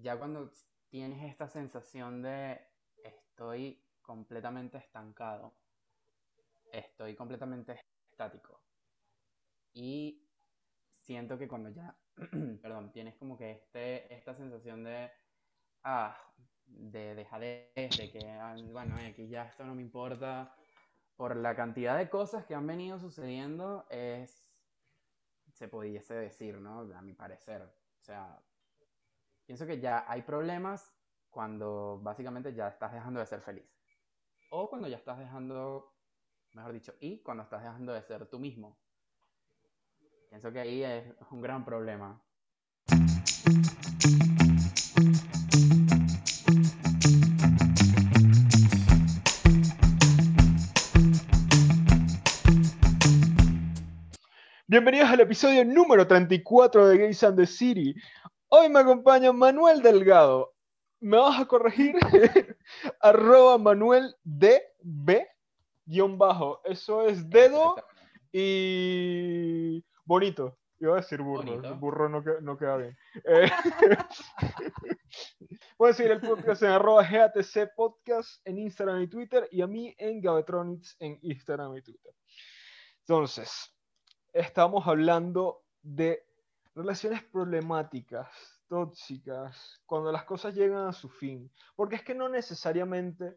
[0.00, 0.50] ya cuando
[0.88, 2.60] tienes esta sensación de
[3.02, 5.54] estoy completamente estancado,
[6.72, 7.80] estoy completamente
[8.10, 8.60] estático
[9.74, 10.24] y
[10.90, 11.96] siento que cuando ya,
[12.62, 15.10] perdón, tienes como que este, esta sensación de,
[15.84, 16.16] ah,
[16.66, 20.54] de dejadez, de que, ah, bueno, aquí ya esto no me importa,
[21.16, 24.52] por la cantidad de cosas que han venido sucediendo, es,
[25.52, 26.80] se pudiese decir, ¿no?
[26.94, 27.62] A mi parecer.
[27.62, 28.40] O sea,
[29.48, 30.94] pienso que ya hay problemas
[31.30, 33.64] cuando básicamente ya estás dejando de ser feliz.
[34.50, 35.94] O cuando ya estás dejando,
[36.52, 38.78] mejor dicho, y cuando estás dejando de ser tú mismo.
[40.28, 42.22] Pienso que ahí es un gran problema.
[54.66, 57.94] Bienvenidos al episodio número 34 de Gays and the City.
[58.50, 60.54] Hoy me acompaña Manuel Delgado.
[61.00, 61.98] ¿Me vas a corregir?
[63.00, 65.26] Arroba Manuel DB
[65.84, 66.62] guion bajo.
[66.64, 67.76] Eso es dedo
[68.32, 70.56] y bonito.
[70.80, 71.76] Iba a decir burro.
[71.76, 72.96] Burro no, no, queda bien.
[73.24, 73.50] Eh,
[75.76, 79.94] pueden seguir el podcast en arroba GATC Podcast en Instagram y Twitter y a mí
[79.98, 82.14] en Gabetronics en Instagram y Twitter.
[83.00, 83.76] Entonces,
[84.32, 86.27] estamos hablando de
[86.78, 88.28] relaciones problemáticas,
[88.68, 91.50] tóxicas, cuando las cosas llegan a su fin.
[91.74, 93.36] Porque es que no necesariamente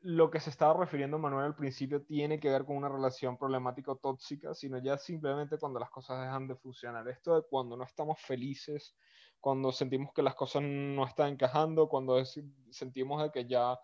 [0.00, 3.92] lo que se estaba refiriendo Manuel al principio tiene que ver con una relación problemática
[3.92, 7.06] o tóxica, sino ya simplemente cuando las cosas dejan de funcionar.
[7.08, 8.96] Esto de cuando no estamos felices,
[9.38, 12.24] cuando sentimos que las cosas no están encajando, cuando
[12.70, 13.78] sentimos de que ya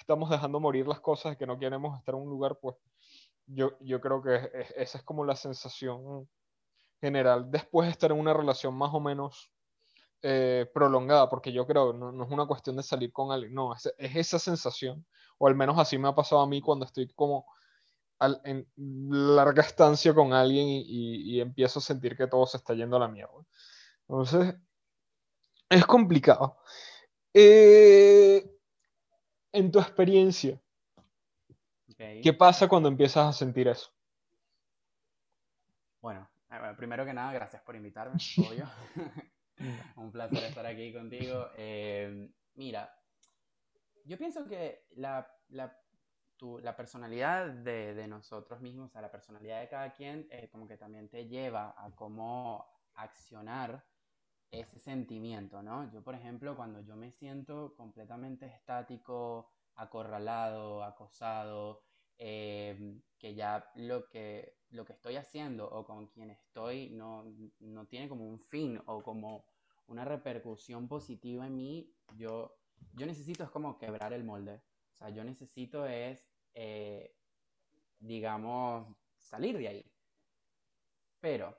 [0.00, 2.74] estamos dejando morir las cosas, que no queremos estar en un lugar, pues
[3.46, 6.28] yo, yo creo que esa es como la sensación
[7.00, 9.50] general después de estar en una relación más o menos
[10.22, 13.74] eh, prolongada, porque yo creo, no, no, es una cuestión de salir con alguien, no,
[13.74, 15.06] es, es, esa sensación,
[15.38, 17.46] o al menos así me ha pasado a mí cuando estoy como
[18.18, 22.74] al, en larga estancia con alguien y, y, empiezo a sentir que todo se está
[22.74, 23.46] yendo a la mierda.
[24.08, 24.56] Entonces,
[25.70, 26.58] es complicado.
[27.32, 28.44] Eh,
[29.52, 30.60] en tu experiencia,
[32.22, 33.90] ¿Qué pasa cuando empiezas a sentir eso?
[36.00, 36.29] Bueno,
[36.64, 38.68] eh, primero que nada, gracias por invitarme, obvio.
[39.96, 41.48] Un placer estar aquí contigo.
[41.56, 42.94] Eh, mira,
[44.04, 45.76] yo pienso que la, la,
[46.62, 50.66] la personalidad de, de, nosotros mismos, o sea, la personalidad de cada quien, eh, como
[50.66, 53.84] que también te lleva a cómo accionar
[54.50, 55.90] ese sentimiento, ¿no?
[55.92, 61.84] Yo, por ejemplo, cuando yo me siento completamente estático, acorralado, acosado,
[62.22, 67.24] Em, que ya lo que, lo que estoy haciendo o con quien estoy no,
[67.60, 69.44] no, tiene como un fin o como
[69.86, 72.56] una repercusión positiva en mí, yo,
[72.94, 74.62] yo necesito es como quebrar el molde.
[74.94, 77.14] O sea, yo necesito es, eh,
[77.98, 78.86] digamos,
[79.18, 79.92] salir de ahí.
[81.20, 81.58] Pero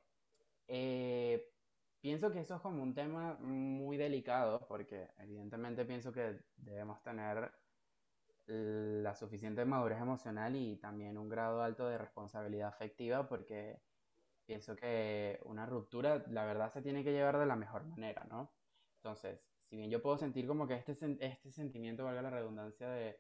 [0.68, 1.54] eh,
[2.02, 7.52] pienso que eso es como un tema muy delicado porque evidentemente pienso que debemos tener
[8.52, 13.82] la suficiente madurez emocional y también un grado alto de responsabilidad afectiva porque
[14.46, 18.52] pienso que una ruptura la verdad se tiene que llevar de la mejor manera, ¿no?
[18.98, 20.94] Entonces, si bien yo puedo sentir como que este,
[21.26, 23.20] este sentimiento, valga la redundancia, de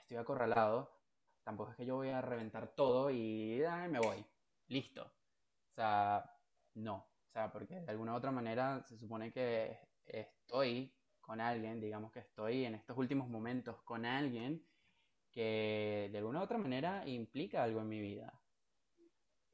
[0.00, 0.90] estoy acorralado,
[1.44, 4.24] tampoco es que yo voy a reventar todo y me voy,
[4.68, 5.02] listo.
[5.02, 6.24] O sea,
[6.74, 6.96] no.
[6.96, 10.97] O sea, porque de alguna u otra manera se supone que estoy
[11.28, 14.64] con alguien, digamos que estoy en estos últimos momentos con alguien
[15.30, 18.32] que de alguna u otra manera implica algo en mi vida.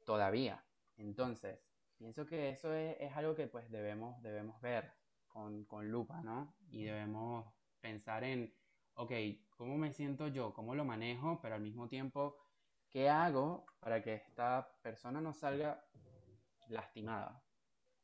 [0.05, 0.65] Todavía.
[0.95, 1.59] Entonces,
[1.97, 4.93] pienso que eso es, algo que pues debemos, debemos ver
[5.27, 6.55] con, con, lupa, ¿no?
[6.69, 7.45] Y debemos
[7.81, 8.55] pensar en,
[8.93, 9.11] ok,
[9.49, 10.53] ¿cómo me siento yo?
[10.53, 11.41] ¿Cómo lo manejo?
[11.41, 12.37] Pero al mismo tiempo,
[12.89, 15.85] ¿qué hago para que esta persona no salga
[16.69, 17.43] lastimada?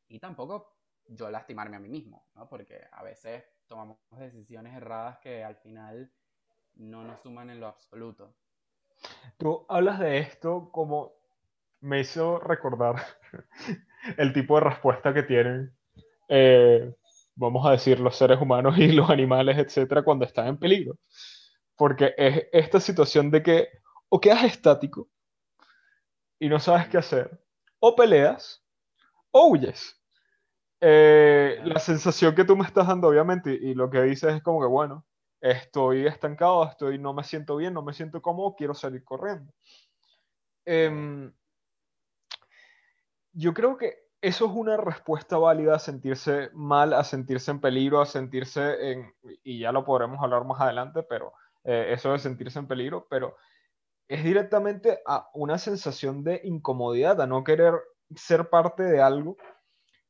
[0.08, 0.76] Y tampoco
[1.08, 2.46] yo lastimarme a mí mismo, ¿no?
[2.50, 6.12] Porque a veces tomamos decisiones erradas que al final
[6.74, 8.34] no nos suman en lo absoluto.
[9.38, 11.14] Tú hablas de esto como
[11.80, 12.96] me hizo recordar
[14.18, 15.74] el tipo de respuesta que tienen,
[16.28, 16.94] eh,
[17.34, 20.98] vamos a decir, los seres humanos y los animales, etcétera, cuando están en peligro.
[21.74, 23.68] Porque es esta situación de que
[24.10, 25.08] o quedas estático
[26.38, 27.42] y no sabes qué hacer,
[27.78, 28.62] o peleas,
[29.30, 29.98] o huyes.
[30.84, 34.60] Eh, la sensación que tú me estás dando, obviamente, y, lo que dices es como
[34.60, 35.06] que, bueno,
[35.40, 39.52] estoy estancado, estoy, no me siento bien, no me siento cómodo, quiero salir corriendo.
[40.64, 41.32] Em,
[43.32, 48.00] yo creo que eso es una respuesta válida a sentirse mal, a sentirse en peligro,
[48.00, 49.14] a sentirse en,
[49.44, 51.32] y ya lo podremos hablar más adelante, pero
[51.62, 53.36] eh, eso de sentirse en peligro, pero
[54.08, 57.74] es directamente a una sensación de incomodidad, a no querer
[58.16, 59.36] ser parte de algo.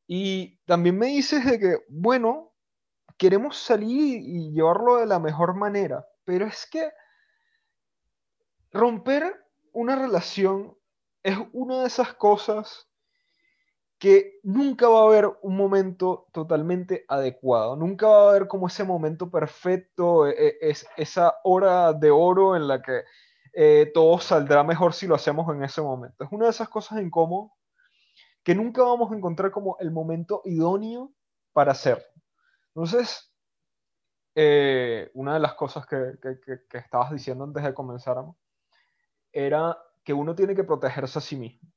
[0.07, 2.53] Y también me dices de que, bueno,
[3.17, 6.91] queremos salir y llevarlo de la mejor manera, pero es que
[8.73, 10.77] romper una relación
[11.23, 12.89] es una de esas cosas
[13.99, 18.83] que nunca va a haber un momento totalmente adecuado, nunca va a haber como ese
[18.83, 23.03] momento perfecto, e, e, es, esa hora de oro en la que
[23.53, 26.25] eh, todo saldrá mejor si lo hacemos en ese momento.
[26.25, 27.57] Es una de esas cosas en cómo
[28.43, 31.13] que nunca vamos a encontrar como el momento idóneo
[31.53, 32.05] para hacerlo.
[32.75, 33.33] Entonces,
[34.35, 38.17] eh, una de las cosas que, que estabas diciendo antes de comenzar
[39.33, 41.73] era que uno tiene que protegerse a sí mismo.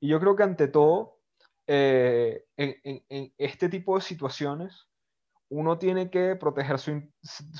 [0.00, 1.18] Y yo creo que ante todo,
[1.66, 4.88] eh, en, este tipo de situaciones,
[5.48, 7.02] uno tiene que proteger su,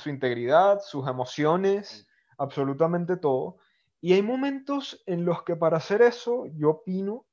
[0.05, 3.57] integridad, sus emociones, absolutamente todo.
[3.99, 7.25] Y hay momentos en los que para hacer eso, yo opino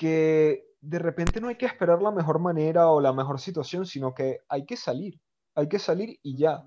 [0.00, 4.14] que de repente no hay que esperar la mejor manera o la mejor situación, sino
[4.14, 5.20] que hay que salir,
[5.54, 6.64] hay que salir y ya.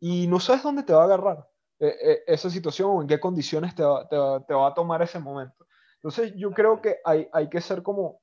[0.00, 1.48] Y no sabes dónde te va a agarrar
[1.78, 5.64] eh, eh, esa situación o en qué condiciones te va, a tomar ese momento.
[5.94, 8.20] Entonces yo creo que hay, hay que ser como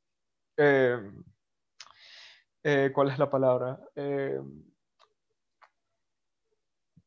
[0.57, 1.09] eh,
[2.93, 3.79] ¿cuál es la palabra?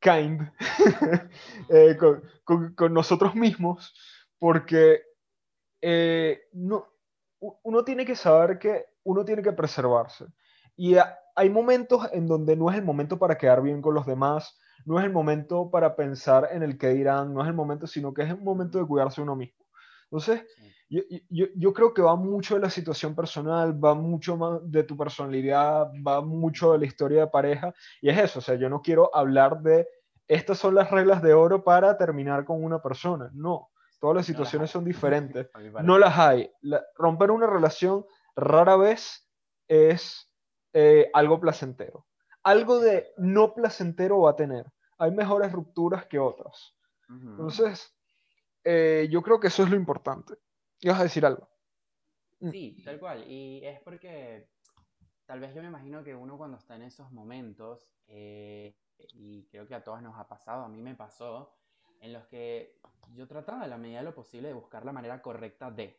[0.00, 0.40] Kind
[2.46, 3.94] con, nosotros mismos,
[4.38, 5.02] porque
[6.54, 6.91] no,
[7.62, 10.26] uno tiene que saber que uno tiene que preservarse.
[10.76, 10.96] Y
[11.34, 14.98] hay momentos en donde no es el momento para quedar bien con los demás, no
[14.98, 18.22] es el momento para pensar en el que dirán, no es el momento, sino que
[18.22, 19.64] es un momento de cuidarse uno mismo.
[20.04, 20.44] Entonces,
[21.30, 25.90] yo, creo que va mucho de la situación personal, va mucho más de tu personalidad,
[26.06, 29.14] va mucho de la historia de pareja, y es eso, o sea, yo no quiero
[29.14, 29.88] hablar de
[30.28, 33.70] estas son las reglas de oro para terminar con una persona, no,
[34.02, 35.48] todas las situaciones son diferentes,
[35.84, 36.50] no las hay.
[36.96, 38.04] romper una relación
[38.34, 39.30] rara vez
[39.68, 40.28] es
[40.72, 42.08] eh, algo placentero.
[42.42, 44.66] Algo de no placentero va a tener.
[44.98, 46.74] Hay mejores rupturas que otras.
[47.08, 47.94] Entonces,
[48.64, 50.34] eh, yo creo que eso es lo importante.
[50.80, 51.48] ¿Ibas a decir algo?
[52.40, 52.50] Mm.
[52.50, 53.24] Sí, tal cual.
[53.30, 54.48] Y es porque
[55.26, 58.74] tal vez yo me imagino que uno cuando está en esos momentos, eh,
[59.14, 61.54] y creo que a todos nos ha pasado, a mí me pasó,
[62.02, 62.76] en los que
[63.14, 65.98] yo trataba a la medida de lo posible de buscar la manera correcta de.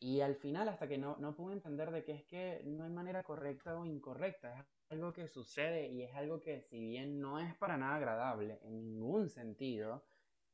[0.00, 2.90] Y al final, hasta que no, no pude entender de que es que no hay
[2.90, 7.38] manera correcta o incorrecta, es algo que sucede y es algo que si bien no
[7.38, 10.02] es para nada agradable en ningún sentido,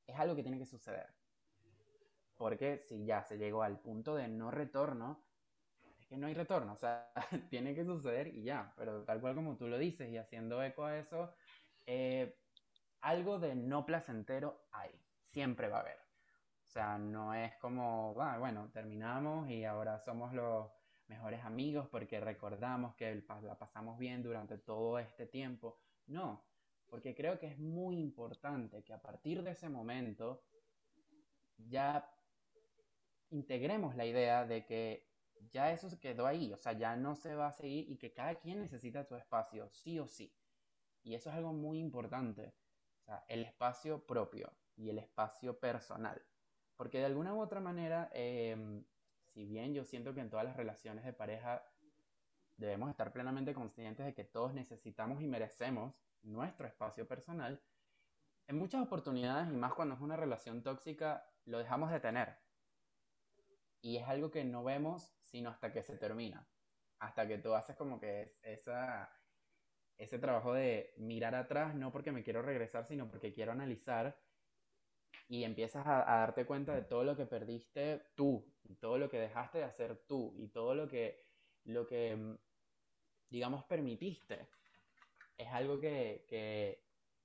[0.06, 1.06] es algo que tiene que suceder.
[2.36, 5.24] Porque si ya se llegó al punto de no retorno,
[5.98, 7.10] es que no hay retorno, o sea,
[7.48, 10.84] tiene que suceder y ya, pero tal cual como tú lo dices y haciendo eco
[10.84, 11.32] a eso,
[11.86, 12.36] eh,
[13.00, 14.90] algo de no placentero hay,
[15.20, 15.98] siempre va a haber.
[16.66, 20.70] O sea, no es como, ah, bueno, terminamos y ahora somos los
[21.06, 25.78] mejores amigos porque recordamos que la pasamos bien durante todo este tiempo.
[26.06, 26.44] No,
[26.88, 30.42] porque creo que es muy importante que a partir de ese momento
[31.56, 32.10] ya
[33.30, 35.08] integremos la idea de que
[35.50, 38.12] ya eso se quedó ahí, o sea, ya no se va a seguir y que
[38.12, 40.34] cada quien necesita su espacio, sí o sí.
[41.02, 42.54] Y eso es algo muy importante,
[43.28, 46.22] el espacio propio y el espacio personal.
[46.76, 48.84] Porque de alguna u otra manera, em,
[49.32, 51.62] si bien yo siento que en todas las relaciones de pareja
[52.56, 57.60] debemos estar plenamente conscientes de que todos necesitamos y merecemos nuestro espacio personal,
[58.46, 62.48] en muchas oportunidades, y más cuando es una relación tóxica, lo dejamos de tener
[63.80, 66.46] y es algo que no vemos sino hasta que se termina.
[66.98, 69.10] Hasta que tú haces como que esa,
[69.98, 74.16] ese trabajo de mirar atrás, no porque me quiero regresar, sino porque quiero analizar.
[75.28, 79.18] Y empiezas a, darte cuenta de todo lo que perdiste tú, y todo lo que
[79.18, 81.26] dejaste de hacer tú, y todo lo que,
[81.64, 82.36] lo que mm,
[83.28, 84.46] digamos, permitiste.
[85.36, 86.82] Es algo que, que,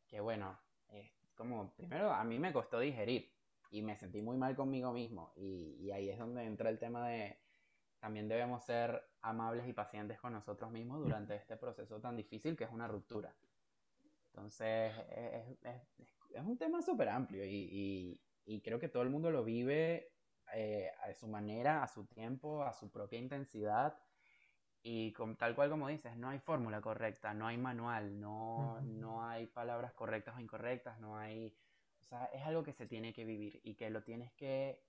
[0.08, 3.34] que bueno, es como, primero a mí me costó digerir
[3.74, 5.34] y me sentí muy mal conmigo mismo.
[5.36, 7.38] Y, ahí es donde entra el tema de
[8.04, 12.66] también debemos ser amables y pacientes con nosotros mismos durante este proceso tan difícil que
[12.66, 13.34] es una ruptura.
[14.28, 15.58] Entonces, es,
[16.36, 20.12] es, un tema súper amplio y, y, creo que todo el mundo lo vive
[20.54, 23.98] eh, a su manera, a su tiempo, a su propia intensidad.
[24.82, 29.26] Y con, tal cual como dices, no hay fórmula correcta, no hay manual, no, no
[29.26, 31.56] hay palabras correctas o incorrectas, no hay
[32.02, 34.84] o sea, es algo que se tiene que vivir y que lo tienes que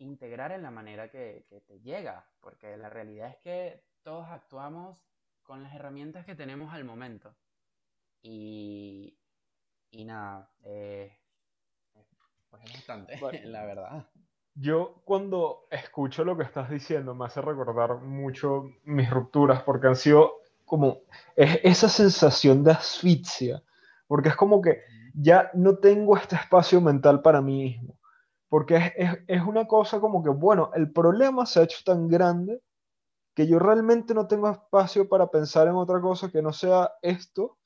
[0.00, 5.04] integrar en la manera que, que te llega, porque la realidad es que todos actuamos
[5.42, 7.34] con las herramientas que tenemos al momento.
[8.22, 9.18] Y,
[9.90, 11.16] y nada, eh,
[12.48, 14.06] pues es bastante, la verdad.
[14.54, 19.96] Yo cuando escucho lo que estás diciendo me hace recordar mucho mis rupturas porque han
[19.96, 21.00] sido como
[21.36, 23.62] es esa sensación de asfixia,
[24.06, 24.82] porque es como que
[25.14, 27.98] ya no tengo este espacio mental para mí mismo,
[28.50, 32.60] porque es, es, una cosa como que, bueno, el problema se ha hecho tan grande
[33.34, 37.58] que yo realmente no tengo espacio para pensar en otra cosa que no sea esto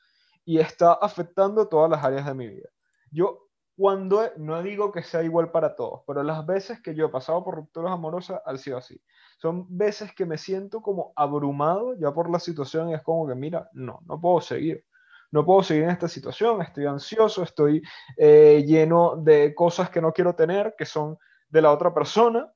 [0.45, 2.69] y está afectando todas las áreas de mi vida.
[3.11, 7.09] Yo cuando, no digo que sea igual para todos, pero las veces que yo he
[7.09, 9.01] pasado por rupturas amorosas han sido así.
[9.39, 13.35] Son veces que me siento como abrumado ya por la situación y es como que,
[13.35, 14.85] mira, no, no puedo seguir.
[15.35, 17.83] No puedo seguir en esta situación, estoy ansioso, estoy
[18.17, 22.53] eh, lleno de cosas que no quiero tener, que son de la otra persona.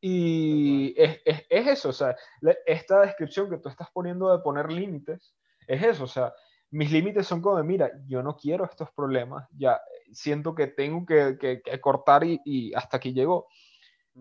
[0.00, 2.16] Y es, es, es eso, o sea,
[2.66, 5.36] esta descripción que tú estás poniendo de poner límites,
[5.68, 6.34] es eso, o sea,
[6.72, 11.06] mis límites son como de, mira, yo no quiero estos problemas, ya siento que tengo
[11.06, 13.46] que, que, que cortar y, y, hasta aquí llegó.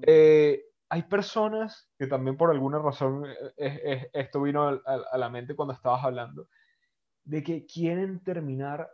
[0.03, 4.93] Eh, hay personas que también por alguna razón eh, es, es, esto vino a, a,
[5.11, 6.47] a, la mente cuando estabas hablando,
[7.25, 8.89] de que quieren terminar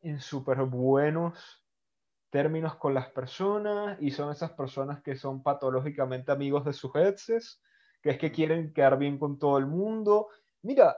[0.00, 1.64] en súper buenos
[2.30, 7.62] términos con las personas y son esas personas que son patológicamente amigos de sus exes,
[8.02, 10.28] que es que quieren quedar bien con todo el mundo.
[10.62, 10.96] Mira,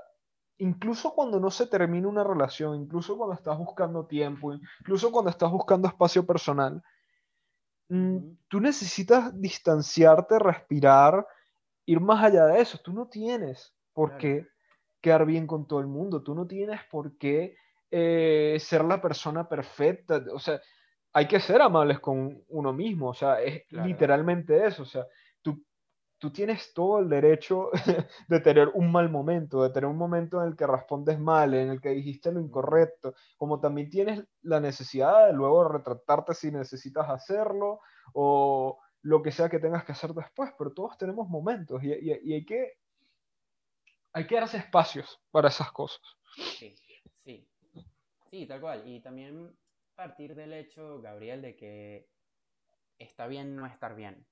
[0.58, 5.50] incluso cuando no se termina una relación, incluso cuando estás buscando tiempo, incluso cuando estás
[5.50, 6.82] buscando espacio personal,
[7.88, 11.26] mmm, tú necesitas distanciarte, respirar,
[11.86, 12.78] ir más allá de eso.
[12.82, 14.46] Tú no tienes por qué
[15.00, 17.56] quedar bien con todo el mundo, tú no tienes por qué
[17.90, 20.22] eh, ser la persona perfecta.
[20.32, 20.60] O sea,
[21.12, 23.86] hay que ser amables con uno mismo, o sea, es claro.
[23.86, 25.06] literalmente eso, o sea,
[25.42, 25.64] tú
[26.20, 27.70] tú tienes todo el derecho
[28.28, 31.70] de tener un mal momento, de tener un momento en el que respondes mal, en
[31.70, 37.08] el que dijiste lo incorrecto, como también tienes la necesidad de luego retratarte si necesitas
[37.08, 37.80] hacerlo
[38.12, 42.12] o lo que sea que tengas que hacer después, pero todos tenemos momentos y, y,
[42.22, 42.74] y hay, que,
[44.12, 46.00] hay que darse espacios para esas cosas.
[46.58, 46.74] Sí,
[47.24, 47.48] sí,
[48.30, 48.86] sí, tal cual.
[48.86, 49.56] Y también
[49.94, 52.08] partir del hecho, Gabriel, de que
[52.98, 54.26] está bien no estar bien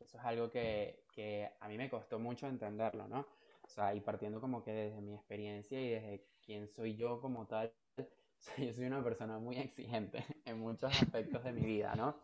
[0.00, 3.26] eso es algo que, que, a mí me costó mucho entenderlo, ¿no?
[3.62, 7.46] O sea, y partiendo como que desde mi experiencia y desde quién soy yo como
[7.46, 7.72] tal,
[8.58, 12.16] yo soy una persona muy exigente en muchos aspectos de mi vida, ¿no?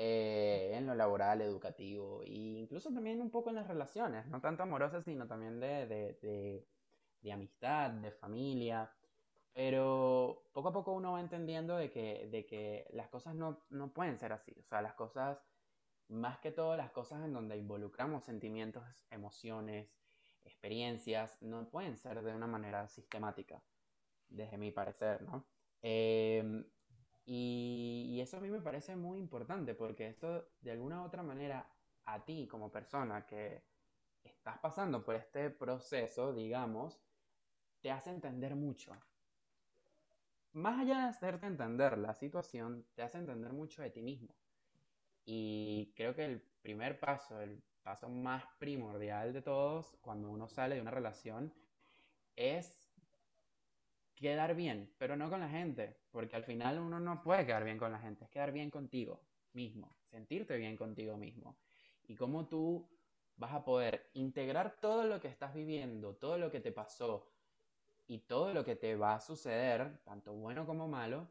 [0.00, 4.62] Eh, en lo laboral, educativo e incluso también un poco en las relaciones, no tanto
[4.62, 6.68] amorosas, sino también de, de, de,
[7.20, 8.92] de amistad, de familia.
[9.52, 13.92] Pero poco a poco uno va entendiendo de que, de que las cosas no, no
[13.92, 14.54] pueden ser así.
[14.60, 15.44] O sea, las cosas
[16.06, 19.98] más que todo las cosas en donde involucramos sentimientos, emociones,
[20.44, 23.64] experiencias, no pueden ser de una manera sistemática,
[24.28, 25.44] desde mi parecer, ¿no?
[25.82, 26.64] Eh,
[27.30, 31.70] y, eso a mí me parece muy importante porque esto de alguna otra manera
[32.06, 33.62] a ti como persona que
[34.24, 36.98] estás pasando por este proceso, digamos,
[37.82, 38.96] te hace entender mucho.
[40.52, 44.34] Más allá de hacerte entender la situación, te hace entender mucho de ti mismo.
[45.26, 50.76] Y creo que el primer paso, el paso más primordial de todos cuando uno sale
[50.76, 51.52] de una relación
[52.36, 52.87] es
[54.18, 57.78] quedar bien, pero no con la gente, porque al final uno no puede quedar bien
[57.78, 59.22] con la gente, es quedar bien contigo
[59.52, 61.56] mismo, sentirte bien contigo mismo.
[62.06, 62.88] Y cómo tú
[63.36, 67.30] vas a poder integrar todo lo que estás viviendo, todo lo que te pasó
[68.06, 71.28] y todo lo que te va a suceder, tanto bueno como malo,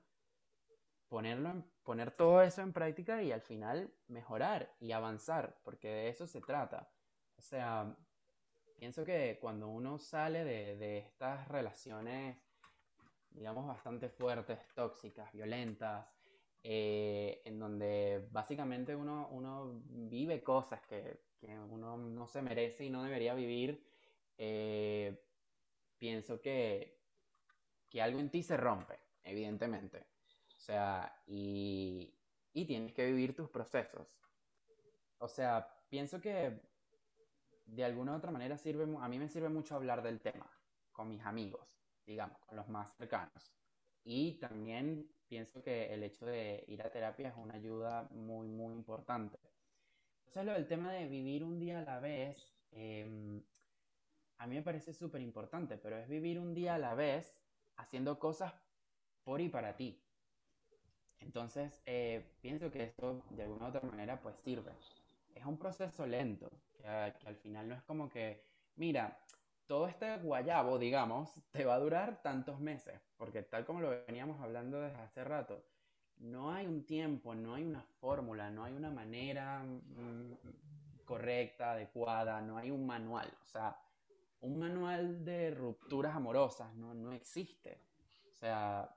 [1.09, 6.27] ponerlo poner todo eso en práctica y al final mejorar y avanzar, porque de eso
[6.27, 6.89] se trata.
[7.37, 7.95] O sea,
[8.77, 12.37] pienso que cuando uno sale de estas relaciones,
[13.37, 16.07] digamos, bastante fuertes, tóxicas, violentas,
[16.63, 22.89] eh, en donde básicamente uno, uno vive cosas que, que, uno no se merece y
[22.89, 23.83] no debería vivir,
[24.37, 25.23] eh,
[25.97, 26.99] pienso que,
[27.89, 30.07] que algo en ti se rompe, evidentemente.
[30.57, 32.13] O sea, y,
[32.53, 34.07] y tienes que vivir tus procesos.
[35.19, 36.59] O sea, pienso que
[37.65, 40.49] de alguna u otra manera sirve, a mí me sirve mucho hablar del tema
[40.91, 41.76] con mis amigos,
[42.07, 43.53] digamos, con los más cercanos.
[44.03, 48.73] Y también pienso que el hecho de ir a terapia es una ayuda muy, muy
[48.73, 49.37] importante.
[50.19, 52.37] Entonces, lo del tema de vivir un día a la vez,
[52.71, 53.41] eh,
[54.37, 57.35] a mí me parece súper importante, pero es vivir un día a la vez
[57.75, 58.53] haciendo cosas
[59.23, 60.01] por y para ti.
[61.19, 64.71] Entonces, eh, pienso que esto de alguna u otra manera pues sirve.
[65.35, 66.83] Es un proceso lento, que,
[67.19, 68.41] que al final no es como que,
[68.75, 69.19] mira,
[69.67, 74.41] todo este guayabo, digamos, te va a durar tantos meses, porque tal como lo veníamos
[74.41, 75.63] hablando desde hace rato,
[76.19, 82.41] no hay un tiempo, no hay una fórmula, no hay una manera mm, correcta, adecuada,
[82.41, 83.31] no hay un manual.
[83.43, 83.77] O sea,
[84.41, 87.81] un manual de rupturas amorosas no, no existe.
[88.31, 88.89] O sea,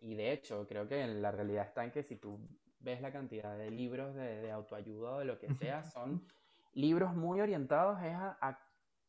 [0.00, 2.40] y de hecho, creo que la realidad está en que si tú
[2.80, 6.26] ves la cantidad de libros de, autoayuda o de lo que sea, son
[6.72, 8.58] libros muy orientados a, a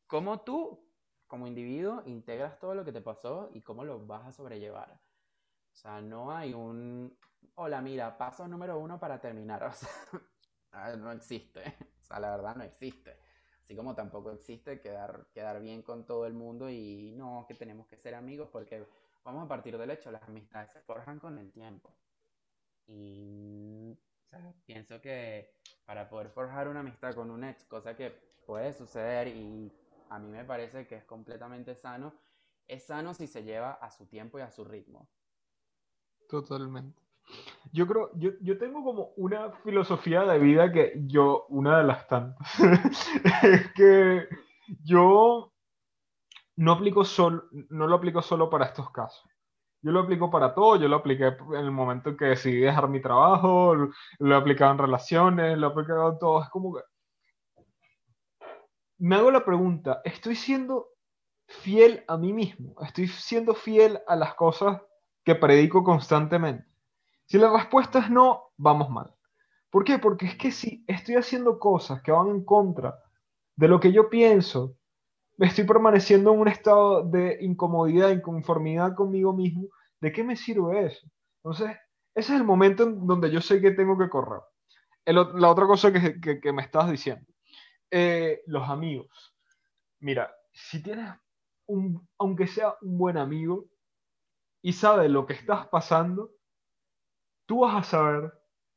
[0.07, 0.88] cómo tú,
[1.29, 4.91] como individuo, integras todo lo que te pasó y cómo lo vas a sobrellevar.
[4.91, 7.15] O sea, no hay un,
[7.55, 9.63] hola, mira, paso número uno para terminar.
[10.71, 11.63] O sea, no existe.
[11.99, 13.17] O sea, la verdad no existe.
[13.63, 17.87] Así como tampoco existe quedar, quedar bien con todo el mundo y no, que tenemos
[17.87, 18.85] que ser amigos porque
[19.23, 21.95] vamos a partir del hecho, las amistades se forjan con el tiempo.
[22.85, 25.55] Y o sea, pienso que
[25.85, 28.11] para poder forjar una amistad con un ex, cosa que
[28.45, 29.71] puede suceder y
[30.09, 32.13] a mí me parece que es completamente sano,
[32.67, 35.09] es sano si se lleva a su tiempo y a su ritmo.
[36.27, 37.01] Totalmente.
[37.71, 42.07] Yo creo, yo, yo tengo como una filosofía de vida que yo, una de las
[42.07, 42.47] tantas,
[43.43, 44.27] es que
[44.83, 45.53] yo
[46.55, 49.29] no aplico solo, no lo aplico solo para estos casos.
[49.81, 52.89] Yo lo aplico para todo, yo lo apliqué en el momento en que decidí dejar
[52.89, 56.43] mi trabajo, lo, he aplicado en relaciones, lo he aplicado en todo.
[56.43, 56.81] Es como que
[58.99, 60.89] me hago la pregunta, ¿estoy siendo
[61.47, 62.75] fiel a mí mismo?
[62.81, 64.81] ¿Estoy siendo fiel a las cosas
[65.23, 66.65] que predico constantemente?
[67.25, 69.13] Si la respuesta es no, vamos mal.
[69.69, 69.99] ¿Por qué?
[69.99, 72.99] Porque es que si estoy haciendo cosas que van en contra
[73.55, 74.75] de lo que yo pienso,
[75.37, 79.67] estoy permaneciendo en un estado de incomodidad, inconformidad conmigo mismo,
[80.01, 81.07] ¿de qué me sirve eso?
[81.43, 81.77] Entonces,
[82.15, 84.41] ese es el momento en donde yo sé que tengo que correr.
[85.05, 87.25] la otra cosa que, me estás diciendo,
[87.91, 89.35] eh, los amigos.
[89.99, 91.13] Mira, si tienes
[91.67, 93.65] un, aunque sea un buen amigo
[94.61, 96.31] y sabe lo que estás pasando,
[97.45, 98.33] tú vas a saber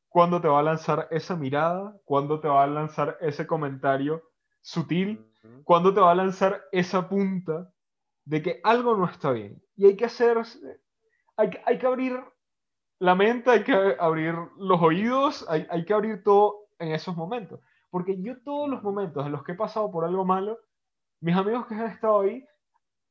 [0.09, 4.23] cuándo te va a lanzar esa mirada, cuándo te va a lanzar ese comentario
[4.61, 5.25] sutil,
[5.63, 7.73] cuándo te va a lanzar esa punta
[8.25, 9.61] de que algo no está bien.
[9.75, 10.37] Y hay que hacer,
[11.35, 12.23] hay, hay que abrir
[12.99, 17.59] la mente, hay que abrir los oídos, hay, hay que abrir todo en esos momentos.
[17.93, 20.57] Porque yo todos los momentos en los que he pasado por algo malo,
[21.21, 22.43] mis amigos que han estado ahí,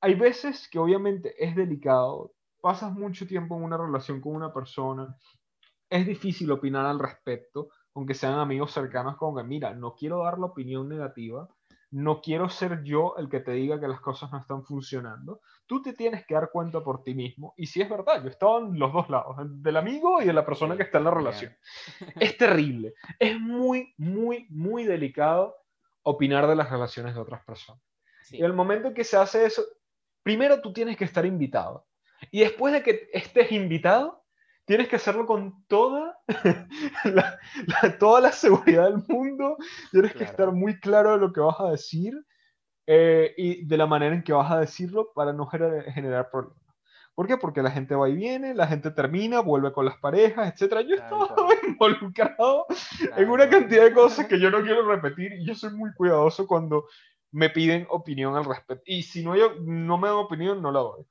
[0.01, 5.17] hay veces que obviamente es delicado, pasas mucho tiempo en una relación con una persona,
[5.89, 10.41] es difícil opinar al respecto, aunque sean amigos cercanos, como que, mira, no quiero dar
[10.41, 11.49] la opinión negativa,
[11.93, 15.43] no quiero ser yo el que te diga que las cosas no están funcionando.
[15.67, 17.53] Tú te tienes que dar cuenta por ti mismo.
[17.59, 20.45] Y si es verdad, yo estaba en los dos lados, del amigo y de la
[20.45, 21.55] persona que está en la relación.
[22.19, 22.95] Es terrible.
[23.19, 25.55] Es muy, muy, muy delicado
[26.03, 27.83] opinar de las relaciones de otras personas.
[28.31, 29.63] Y el momento que se hace eso,
[30.23, 31.87] primero tú tienes que estar invitado.
[32.31, 34.22] Y después de que estés invitado,
[34.65, 36.19] tienes que hacerlo con toda
[37.05, 37.39] la,
[37.99, 39.57] toda la seguridad del mundo,
[39.91, 42.15] tienes que estar muy claro de lo que vas a decir
[42.87, 46.59] eh, y de la manera en que vas a decirlo para no generar, problemas.
[47.15, 47.37] ¿Por qué?
[47.37, 50.81] Porque la gente va y viene, la gente termina, vuelve con las parejas, etc.
[50.89, 51.27] Yo estaba
[51.67, 52.67] involucrado
[53.17, 56.47] en una cantidad de cosas que yo no quiero repetir y yo soy muy cuidadoso
[56.47, 56.87] cuando
[57.31, 58.83] me piden opinión al respecto.
[58.87, 61.05] Y si no, yo, no me dan opinión, no la doy.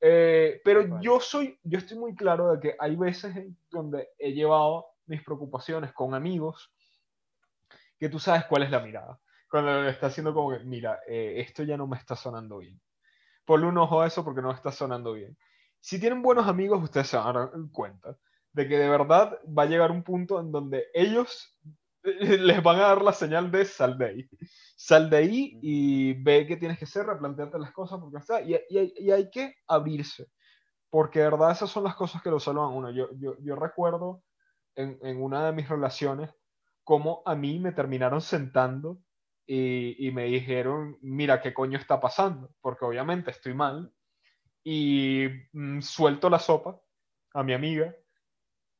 [0.00, 3.34] Eh, pero yo soy, yo estoy muy claro de que hay veces
[3.70, 6.72] donde he llevado mis preocupaciones con amigos
[7.98, 9.18] que tú sabes cuál es la mirada.
[9.50, 12.80] Cuando le está haciendo como que, mira, eh, esto ya no me está sonando bien.
[13.44, 15.36] Ponle un ojo a eso porque no está sonando bien.
[15.80, 18.16] Si tienen buenos amigos, ustedes se van a dar cuenta
[18.52, 21.53] de que de verdad va a llegar un punto en donde ellos
[22.20, 24.28] les van a dar la señal de sal de ahí.
[24.76, 28.58] Sal de ahí y ve qué tienes que hacer, replantearte las cosas, porque está, y,
[28.68, 30.28] y, hay que abrirse,
[30.90, 32.90] porque de verdad esas son las cosas que lo salvan uno.
[32.90, 34.22] Yo, yo, yo recuerdo
[34.74, 36.30] en, en, una de mis relaciones
[36.82, 38.98] cómo a mí me terminaron sentando
[39.46, 42.50] y, y me dijeron, mira, ¿qué coño está pasando?
[42.60, 43.90] Porque obviamente estoy mal
[44.62, 46.80] y mm, suelto la sopa
[47.32, 47.94] a mi amiga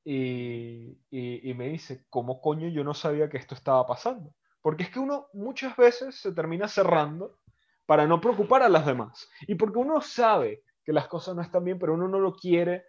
[0.04, 4.34] y, me dice, ¿cómo coño yo no sabía que esto estaba pasando?
[4.60, 7.38] Porque es que uno muchas veces se termina cerrando
[7.86, 9.28] para no preocupar a las demás.
[9.46, 12.84] Y porque uno sabe que las cosas no están bien, pero uno no lo quiere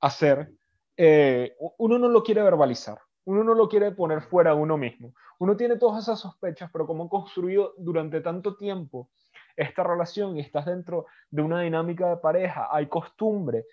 [0.00, 0.52] hacer,
[0.96, 5.14] eh, uno no lo quiere verbalizar, uno no lo quiere poner fuera a uno mismo.
[5.38, 9.10] Uno tiene todas esas sospechas, pero como construido durante tanto tiempo
[9.56, 13.66] esta relación y estás dentro de una dinámica de pareja, hay costumbre,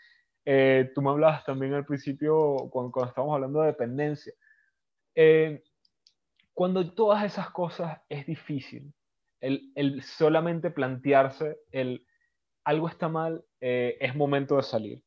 [0.45, 4.33] Eh, tú me hablabas también al principio, cuando, cuando estábamos hablando de dependencia.
[5.15, 5.63] Eh,
[6.53, 8.93] cuando todas esas cosas es difícil,
[9.39, 12.05] el, el solamente plantearse el
[12.65, 15.03] algo está mal, eh, es momento de salir.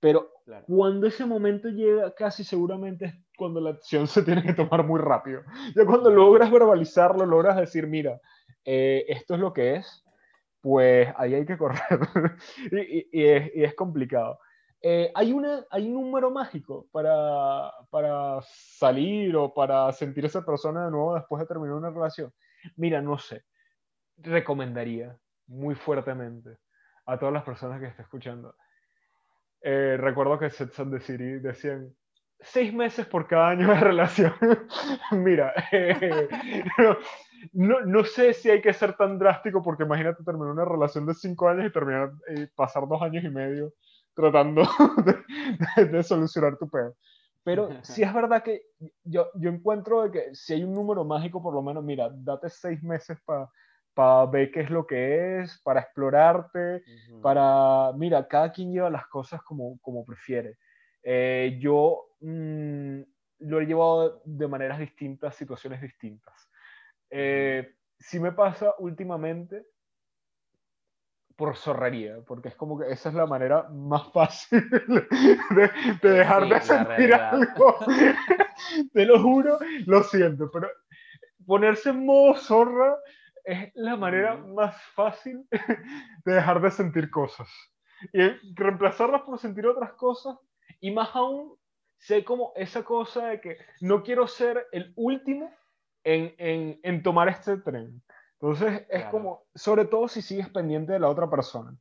[0.00, 0.30] Pero
[0.66, 5.00] cuando ese momento llega, casi seguramente es cuando la acción se tiene que tomar muy
[5.00, 5.42] rápido.
[5.74, 8.20] Ya cuando logras verbalizarlo, logras decir, mira,
[8.64, 10.04] esto es lo que es,
[10.64, 11.78] pues ahí hay que correr.
[12.72, 14.38] y, y, es, y, es, complicado.
[14.86, 20.84] Eh, ¿hay, una, ¿Hay un número mágico para, para salir o para sentir esa persona
[20.84, 22.30] de nuevo después de terminar una relación?
[22.76, 23.44] Mira, no sé.
[24.18, 25.16] Recomendaría
[25.46, 26.58] muy fuertemente
[27.06, 28.54] a todas las personas que estén escuchando.
[29.62, 31.96] Eh, recuerdo que Sex and the City decían
[32.40, 34.34] seis meses por cada año de relación.
[35.12, 36.28] Mira, eh,
[37.54, 41.14] no, no, sé si hay que ser tan drástico porque imagínate terminar una relación de
[41.14, 43.72] cinco años y terminar y pasar dos años y medio
[44.14, 44.62] tratando
[45.76, 46.94] de, de, solucionar tu peor.
[47.42, 48.62] Pero sí es verdad que
[49.02, 52.48] yo, yo encuentro de que si hay un número mágico, por lo menos, mira, date
[52.48, 53.48] seis meses para
[53.94, 56.82] para ver qué es lo que es, para explorarte,
[57.22, 60.58] para, mira, cada quien lleva las cosas como, como prefiere.
[61.02, 63.00] Eh, yo mmm,
[63.38, 66.50] lo he llevado de maneras distintas, situaciones distintas.
[67.08, 69.64] Eh, sí me pasa últimamente
[71.36, 75.70] por zorrería, porque es como que esa es la manera más fácil de,
[76.02, 77.76] de dejar de sentir algo.
[78.92, 80.68] Te lo juro, lo siento, pero
[81.46, 82.96] ponerse en modo zorra
[83.44, 85.46] es la manera más fácil
[86.24, 87.48] de dejar de sentir cosas.
[88.12, 88.20] Y
[88.54, 90.36] reemplazarlas por sentir otras cosas.
[90.80, 91.56] Y más aún,
[91.98, 95.50] sé como esa cosa de que no quiero ser el último
[96.04, 98.02] en, en, en tomar este tren.
[98.44, 101.74] Entonces, es como, sobre todo si sigues pendiente de la otra persona.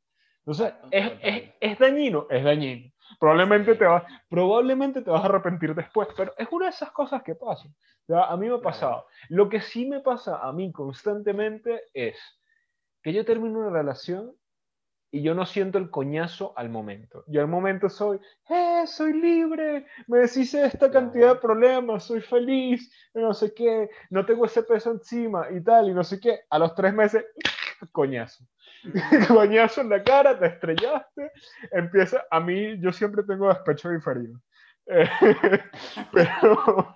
[0.46, 2.90] Entonces, es, es, es, dañino, es dañino.
[3.20, 7.22] Probablemente, te vas, probablemente te vas a arrepentir después, pero es una de esas cosas
[7.22, 7.76] que pasan.
[8.08, 9.08] a mí me ha pasado.
[9.28, 12.18] Lo que sí me pasa a mí constantemente es
[13.02, 14.34] que yo termino una relación
[15.14, 17.24] y yo no siento el coñazo al momento.
[17.28, 19.86] Yo al momento soy, ¡eh, soy libre!
[20.08, 24.64] Me deshice de esta cantidad de problemas, soy feliz, no sé qué, no tengo ese
[24.64, 26.40] peso encima y tal, y no sé qué.
[26.50, 27.24] A los tres meses,
[27.92, 28.44] coñazo.
[29.28, 31.32] coñazo en la cara, te estrellaste,
[31.72, 34.42] empieza, a mí yo siempre tengo despecho diferido.
[36.12, 36.96] pero,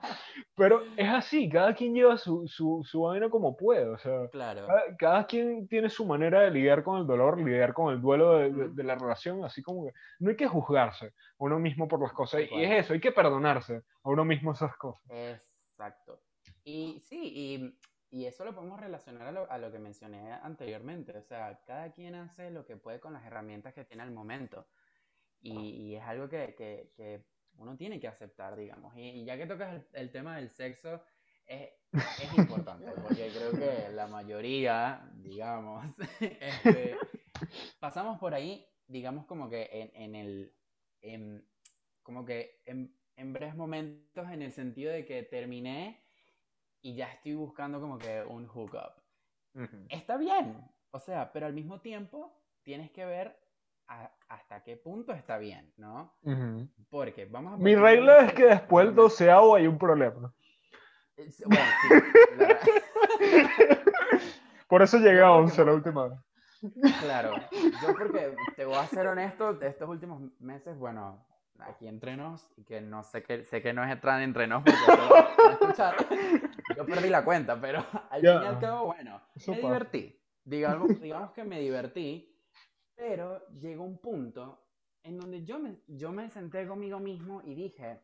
[0.57, 4.67] pero es así, cada quien lleva su, su, su vaina como puede, o sea, claro.
[4.67, 8.39] cada, cada, quien tiene su manera de lidiar con el dolor, lidiar con el duelo
[8.39, 11.87] de, de, de la relación, así como que no hay que juzgarse a uno mismo
[11.87, 15.03] por las cosas, y es eso, hay que perdonarse a uno mismo esas cosas.
[15.09, 16.19] Exacto.
[16.63, 17.77] Y sí, y
[18.09, 21.17] y eso lo podemos relacionar a lo, a lo, que mencioné anteriormente.
[21.17, 24.65] O sea, cada quien hace lo que puede con las herramientas que tiene al momento.
[25.41, 27.25] Y, y es algo que, que, que,
[27.57, 28.95] uno tiene que aceptar, digamos.
[28.95, 31.01] Y, y ya que tocas el, el, tema del sexo,
[31.45, 35.85] es, es importante, porque creo que la mayoría, digamos,
[36.19, 36.95] este,
[37.79, 40.53] pasamos por ahí, digamos, como que en, en el.
[41.01, 41.47] En,
[42.03, 46.01] como que en, en breves momentos, en el sentido de que terminé
[46.81, 48.93] y ya estoy buscando como que un hookup.
[49.55, 49.87] Uh -huh.
[49.89, 53.35] Está bien, o sea, pero al mismo tiempo tienes que ver
[53.87, 56.13] a, hasta qué punto está bien, ¿no?
[56.23, 56.69] Uh -huh.
[56.89, 57.57] Porque vamos a...
[57.57, 60.33] Mi regla es que después del doceavo hay un problema.
[61.45, 61.89] Bueno, sí.
[62.37, 62.59] La...
[64.67, 66.19] Por eso llegué a 11 la última vez.
[67.01, 71.25] Claro, yo porque te voy a ser honesto, de estos últimos meses, bueno,
[71.59, 74.79] aquí entre nos, que no sé que, sé que no es entrar entre nos porque
[74.91, 75.95] a escuchar,
[76.75, 78.39] yo perdí la cuenta, pero al yeah.
[78.39, 79.67] fin y al cabo, bueno, Eso me pasa.
[79.67, 80.19] divertí.
[80.43, 82.36] Digamos, digamos que me divertí,
[82.97, 84.59] pero llegó un punto
[85.03, 88.01] en donde yo me, yo me senté conmigo mismo y dije,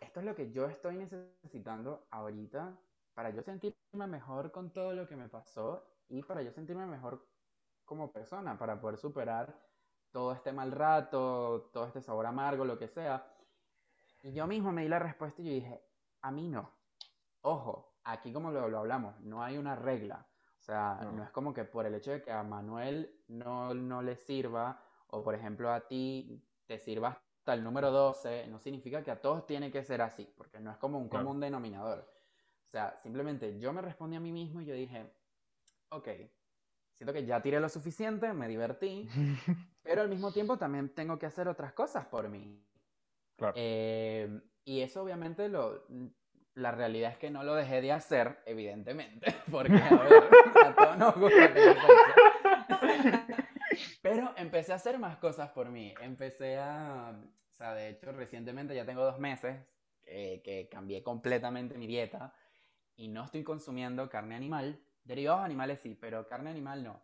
[0.00, 2.78] esto es lo que yo estoy necesitando ahorita
[3.12, 7.26] para yo sentirme mejor con todo lo que me pasó y para yo sentirme mejor
[7.84, 9.54] como persona, para poder superar
[10.10, 13.26] todo este mal rato, todo este sabor amargo, lo que sea.
[14.22, 15.82] Y yo mismo me di la respuesta y yo dije,
[16.22, 16.70] a mí no.
[17.42, 20.26] Ojo, aquí como lo, lo hablamos, no hay una regla.
[20.58, 21.12] O sea, no.
[21.12, 21.24] no.
[21.24, 25.22] es como que por el hecho de que a Manuel no, no le sirva, o
[25.22, 29.46] por ejemplo a ti te sirva hasta el número 12, no significa que a todos
[29.46, 32.10] tiene que ser así, porque no es como un común denominador.
[32.66, 35.12] O sea, simplemente yo me respondí a mí mismo y yo dije,
[35.90, 36.08] ok,
[36.94, 39.08] siento que ya tiré lo suficiente, me divertí,
[39.82, 42.60] pero al mismo tiempo también tengo que hacer otras cosas por mí.
[43.36, 43.54] Claro.
[43.56, 45.84] Eh, y eso obviamente lo,
[46.54, 50.24] la realidad es que no lo dejé de hacer, evidentemente, porque a ver,
[50.64, 52.43] a todos nos gusta tener sexo.
[54.04, 55.94] Pero empecé a hacer más cosas por mí.
[55.98, 57.18] Empecé a,
[57.50, 59.56] o sea, de hecho, recientemente ya tengo dos meses
[60.02, 62.34] eh, que cambié completamente mi dieta
[62.96, 64.78] y no estoy consumiendo carne animal.
[65.04, 67.02] Derivados animales sí, pero carne animal no.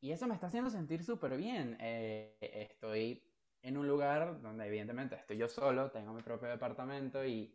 [0.00, 1.76] Y eso me está haciendo sentir súper bien.
[1.78, 3.22] Eh, estoy
[3.62, 7.54] en un lugar donde evidentemente estoy yo solo, tengo mi propio departamento y,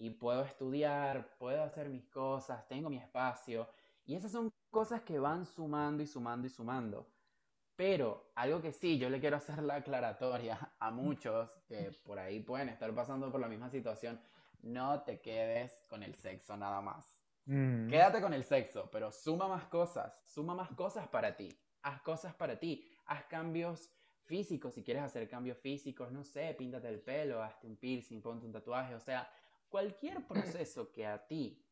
[0.00, 3.68] y puedo estudiar, puedo hacer mis cosas, tengo mi espacio.
[4.04, 7.11] Y esas son cosas que van sumando y sumando y sumando.
[7.76, 12.40] Pero algo que sí, yo le quiero hacer la aclaratoria a muchos que por ahí
[12.40, 14.20] pueden estar pasando por la misma situación,
[14.62, 17.22] no te quedes con el sexo nada más.
[17.46, 17.88] Mm.
[17.88, 21.48] Quédate con el sexo, pero suma más cosas, suma más cosas para ti,
[21.82, 26.88] haz cosas para ti, haz cambios físicos, si quieres hacer cambios físicos, no sé, píntate
[26.88, 29.28] el pelo, hazte un piercing, ponte un tatuaje, o sea,
[29.68, 31.64] cualquier proceso que a ti,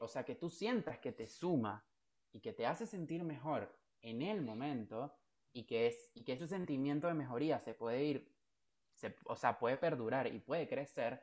[0.00, 1.84] o sea, que tú sientas que te suma
[2.32, 5.14] y que te hace sentir mejor en el momento
[5.52, 8.34] y que, es, y que ese sentimiento de mejoría se puede ir,
[9.24, 11.22] o sea, puede perdurar y puede crecer,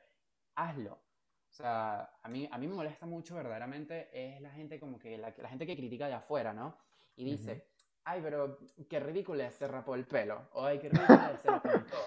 [0.56, 0.94] hazlo.
[0.94, 5.18] O sea, a mí, a mí me molesta mucho verdaderamente es la gente como que,
[5.18, 6.78] la, la gente que critica de afuera, ¿no?
[7.16, 7.70] Y dice,
[8.04, 8.60] ay, pero
[8.90, 11.98] qué ridículo se rapó el pelo, o ay, qué ridículo se lo pintó,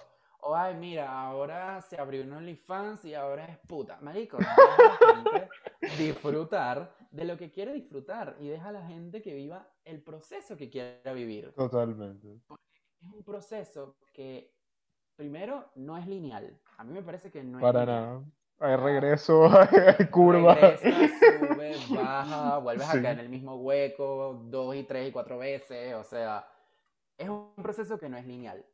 [0.40, 3.98] o ay, mira, ahora se abrió un OnlyFans y ahora es puta.
[4.00, 4.38] Marico,
[5.98, 10.56] disfrutar de lo que quiere disfrutar y deja a la gente que viva el proceso
[10.56, 11.52] que quiera vivir.
[11.52, 12.40] Totalmente.
[13.00, 14.54] es un proceso que,
[15.16, 16.60] primero, no es lineal.
[16.76, 18.24] A mí me parece que no es Para nada.
[18.60, 19.48] Hay regreso,
[19.98, 20.56] hay curva.
[20.76, 25.94] sube, baja, vuelves acá en el mismo hueco dos y tres y cuatro veces.
[25.94, 26.46] O sea,
[27.16, 28.64] es un proceso que no es lineal.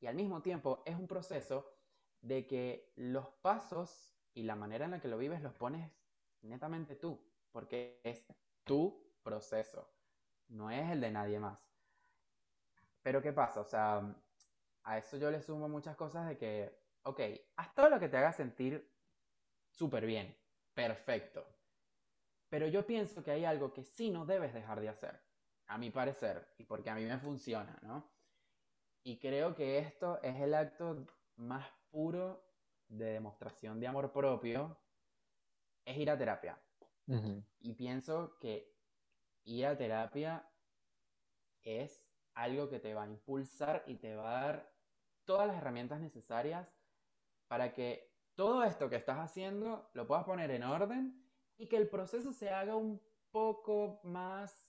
[0.00, 1.70] Y al mismo tiempo es un proceso
[2.20, 5.88] de que los pasos y la manera en la que lo vives los pones
[6.42, 7.18] netamente tú,
[7.54, 8.26] porque es
[8.64, 9.88] tu proceso,
[10.48, 11.56] no es el de nadie más.
[13.00, 13.60] Pero ¿qué pasa?
[13.60, 14.02] O sea,
[14.82, 17.20] a eso yo le sumo muchas cosas de que, ok,
[17.54, 18.92] haz todo lo que te haga sentir
[19.70, 20.36] súper bien,
[20.74, 21.46] perfecto.
[22.48, 25.22] Pero yo pienso que hay algo que sí no debes dejar de hacer,
[25.68, 28.10] a mi parecer, y porque a mí me funciona, ¿no?
[29.04, 32.44] Y creo que esto es el acto más puro
[32.88, 34.76] de demostración de amor propio,
[35.84, 36.58] es ir a terapia.
[37.60, 38.74] Y pienso que
[39.44, 40.48] ir a terapia
[41.62, 42.02] es
[42.34, 44.72] algo que te va a impulsar y te va a dar
[45.24, 46.68] todas las herramientas necesarias
[47.48, 51.24] para que todo esto que estás haciendo lo puedas poner en orden
[51.56, 54.68] y que el proceso se haga un poco más,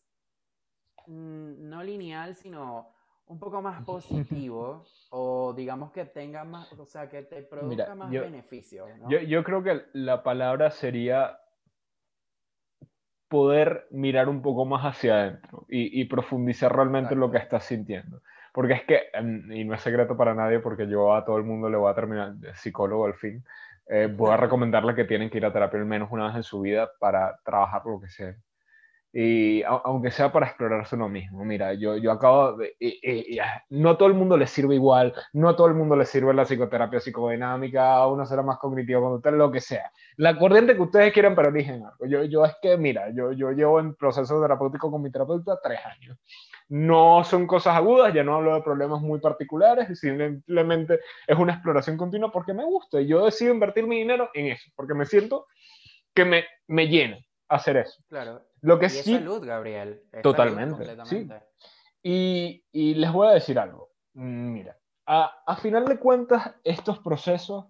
[1.08, 2.93] mm, no lineal, sino
[3.28, 8.12] un poco más positivo o digamos que tenga más, o sea, que te produzca más
[8.12, 8.88] beneficio.
[9.10, 11.39] Yo, yo, creo que la palabra sería
[13.28, 17.66] poder mirar un poco más hacia adentro y, y profundizar realmente en lo que estás
[17.66, 18.22] sintiendo.
[18.54, 21.44] Porque es que, em, y no es secreto para nadie, porque yo a todo el
[21.44, 23.44] mundo le voy a terminar de psicólogo al fin,
[23.88, 26.44] eh, voy a recomendarle que tienen que ir a terapia al menos una vez en
[26.44, 28.36] su vida para trabajar lo que sea
[29.17, 31.45] y aunque sea para explorarse uno mismo.
[31.45, 32.75] Mira, yo, yo acabo de...
[33.69, 36.34] no a todo el mundo le sirve igual, no a todo el mundo le sirve
[36.34, 39.89] la psicoterapia psicodinámica, a uno será más cognitivo conductual, lo que sea.
[40.17, 42.06] La corriente que ustedes quieran, pero eligen algo.
[42.06, 45.80] Yo, yo es que, mira, yo, yo llevo en proceso terapéutico con mi terapeuta tres
[45.86, 46.17] años.
[46.67, 51.95] No son cosas agudas, ya no hablo de problemas muy particulares, simplemente es una exploración
[51.95, 55.47] continua porque me gusta y yo decido invertir mi dinero en eso, porque me siento
[56.13, 57.17] que me, me llena
[57.50, 58.04] hacer eso.
[58.08, 58.46] Claro.
[58.62, 60.04] Lo que y sí, es salud, Gabriel.
[60.24, 60.98] totalmente.
[61.06, 61.28] sí.
[62.04, 63.92] y, y, les voy a decir algo.
[64.14, 67.66] Mm, mira, a, a, final de cuentas, estos procesos,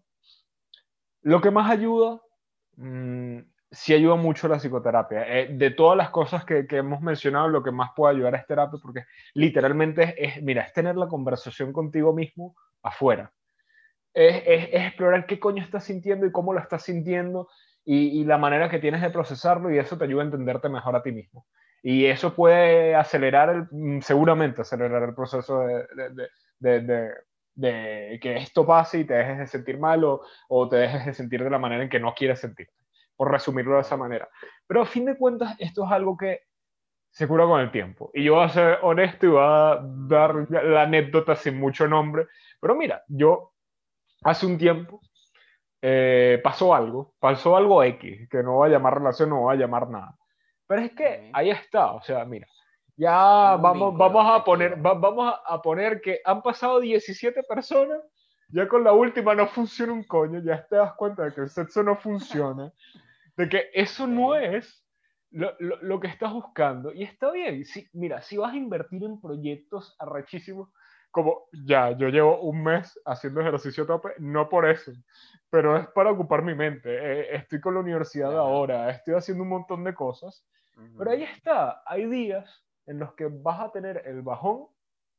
[1.21, 2.21] lo que más ayuda,
[2.77, 3.39] mmm,
[3.71, 5.25] sí ayuda mucho la psicoterapia.
[5.27, 8.47] Eh, de todas las cosas que, que, hemos mencionado, lo que más puede ayudar es
[8.47, 13.31] terapia, porque literalmente es, mira, es tener la conversación contigo mismo afuera.
[14.13, 17.49] Es, es, es, explorar qué coño estás sintiendo y cómo lo estás sintiendo
[17.85, 21.03] y, la manera que tienes de procesarlo y eso te ayuda a entenderte mejor a
[21.03, 21.45] ti mismo.
[21.83, 25.85] Y eso puede acelerar, el, mm, seguramente acelerar el proceso de,
[26.59, 27.11] de, de,
[27.53, 31.13] de, que esto pase y te dejes de sentir mal o, o, te dejes de
[31.13, 32.73] sentir de la manera en que no quieres sentirte,
[33.15, 34.27] por resumirlo de esa manera.
[34.65, 36.41] Pero a fin de cuentas, esto es algo que
[37.11, 38.09] se cura con el tiempo.
[38.15, 42.27] Y yo voy a ser honesto y voy a dar la anécdota sin mucho nombre.
[42.59, 43.53] Pero mira, yo
[44.23, 45.01] hace un tiempo
[45.87, 49.55] eh, pasó algo, pasó algo X, que no va a llamar relación, no va a
[49.55, 50.17] llamar nada.
[50.65, 52.47] Pero es que ahí está, o sea, mira,
[52.97, 57.99] ya vamos, vamos, a poner, vamos a poner que han pasado 17 personas,
[58.49, 61.49] ya con la última no funciona un coño, ya te das cuenta de que el
[61.49, 62.73] sexo no funciona,
[63.37, 64.83] de que eso no es
[65.29, 66.91] lo, lo, lo, que estás buscando.
[66.93, 70.69] Y está bien, si, mira, si vas a invertir en proyectos arrechísimos,
[71.15, 74.91] como ya, yo llevo un mes haciendo ejercicio tope, no por eso,
[75.49, 76.89] pero es para ocupar mi mente.
[76.89, 80.45] Eh, estoy con la universidad ahora, estoy haciendo un montón de cosas,
[80.97, 84.67] pero ahí está, hay días en los que vas a tener el bajón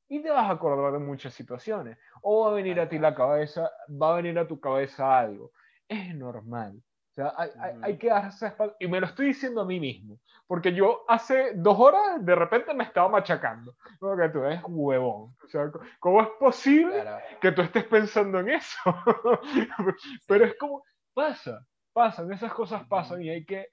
[0.07, 1.97] y te vas a acordar de muchas situaciones.
[2.21, 5.53] O va a venir a ti la cabeza, va a venir a tu cabeza algo.
[5.89, 6.83] Es normal.
[7.17, 7.51] O sea, hay,
[7.83, 8.77] hay, que darse espalda.
[8.79, 10.21] Y me lo estoy diciendo a mí mismo.
[10.47, 13.75] Porque yo hace dos horas de repente me estaba machacando.
[13.99, 15.35] Porque tú eres huevón.
[15.43, 17.05] O sea, ¿cómo es posible
[17.41, 18.79] que tú estés pensando en eso?
[20.29, 23.69] Pero es como, pasa, pasan, esas cosas pasan y hay que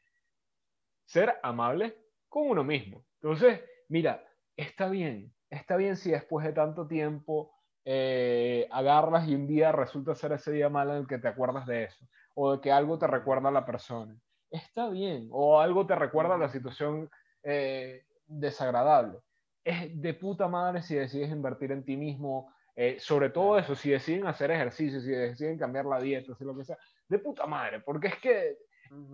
[1.06, 1.98] ser amable
[2.30, 3.04] con uno mismo.
[3.22, 4.24] Entonces, mira,
[4.56, 7.54] está bien, está bien si después de tanto tiempo
[7.84, 11.66] eh, agarras y un día resulta ser ese día malo en el que te acuerdas
[11.66, 14.16] de eso, o de que algo te recuerda a la persona.
[14.50, 17.10] Está bien, o algo te recuerda a la situación
[17.44, 19.20] eh, desagradable.
[19.64, 23.92] Es de puta madre si decides invertir en ti mismo, eh, sobre todo eso, si
[23.92, 27.80] deciden hacer ejercicio, si deciden cambiar la dieta, si lo que sea, de puta madre,
[27.80, 28.58] porque es que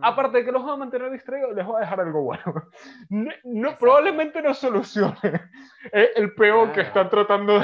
[0.02, 2.44] Aparte de que los va a mantener distraídos, les va a dejar algo bueno.
[3.44, 5.20] No, probablemente no solucione
[5.92, 7.60] el peor que están tratando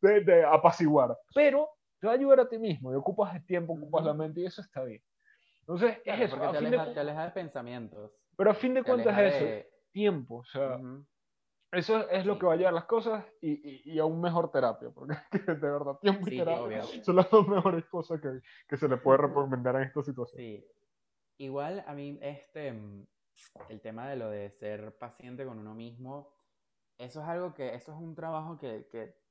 [0.00, 1.16] de, de, apaciguar.
[1.34, 1.68] Pero
[2.02, 4.46] te va a ayudar a ti mismo y ocupas el tiempo, ocupas la mente y
[4.46, 5.00] eso está bien.
[5.60, 6.36] Entonces, es eso.
[6.36, 7.30] Porque te aleja, de...
[7.30, 8.10] pensamientos.
[8.36, 10.38] Pero a fin de cuentas es eso, tiempo.
[10.38, 10.80] O sea,
[11.70, 14.90] eso es lo que va a llevar las cosas y, y, a un mejor terapia.
[14.90, 15.14] Porque
[15.46, 19.18] de verdad, tiempo y terapia son las dos mejores cosas que, que se le puede
[19.18, 20.38] recomendar en esta situación.
[20.40, 20.66] Sí,
[21.38, 22.74] Igual a mí, este,
[23.68, 26.34] el tema de lo de ser paciente con uno mismo,
[26.98, 29.21] eso es algo que, eso es un trabajo que, que,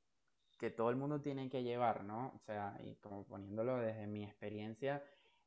[0.62, 2.34] que todo el mundo tiene que llevar, ¿no?
[2.36, 5.04] O sea, y como poniéndolo desde mi experiencia,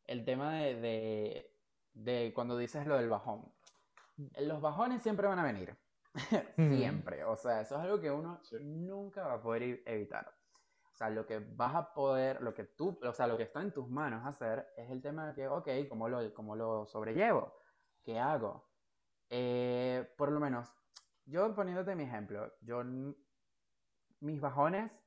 [0.07, 1.57] el tema de, de,
[1.93, 3.45] de cuando dices lo del bajón.
[4.41, 5.79] Los bajones siempre van a venir.
[6.57, 7.23] siempre.
[7.23, 10.27] O sea, eso es algo que uno nunca va a poder evitar.
[10.93, 13.63] O sea, lo que vas a poder, lo que tú, o sea, lo que está
[13.63, 17.55] en tus manos hacer es el tema de que, ok, ¿cómo lo, cómo lo sobrellevo?
[18.03, 18.69] ¿Qué hago?
[19.31, 20.73] Eh, por lo menos,
[21.25, 22.83] yo poniéndote mi ejemplo, yo,
[24.19, 25.04] mis bajones,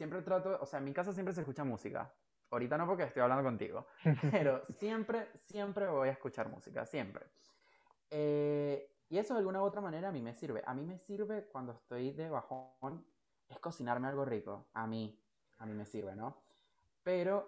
[0.00, 2.10] siempre trato, o sea, en mi casa siempre se escucha música.
[2.50, 3.86] Ahorita no porque estoy hablando contigo,
[4.30, 7.26] pero siempre, siempre voy a escuchar música, siempre.
[8.10, 10.62] Eh, y eso de alguna u otra manera a mí me sirve.
[10.64, 13.04] A mí me sirve cuando estoy de bajón
[13.46, 14.70] es cocinarme algo rico.
[14.72, 15.22] A mí,
[15.58, 16.42] a mí me sirve, ¿no?
[17.02, 17.46] Pero